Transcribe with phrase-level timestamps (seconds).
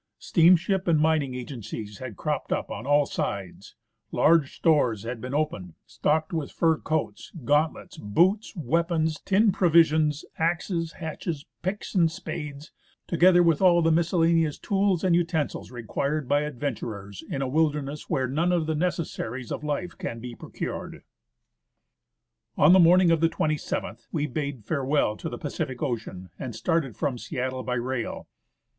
[0.17, 3.75] Steamship and mining agencies had cropped up on all sides;
[4.11, 10.93] large stores had been opened, stocked with fur coats, gauntlets, boots, weapons, tinned provisions, axes,
[10.93, 12.71] hatchets, picks and spades,
[13.05, 18.27] together with all the miscellaneous tools and utensils required by adventurers in a wilderness where
[18.27, 21.03] none of the necessaries of life can be procured.
[22.57, 26.97] On the morning of the 27th, we bade farewell to the Pacific Ocean and started
[26.97, 28.27] from Seattle by rail.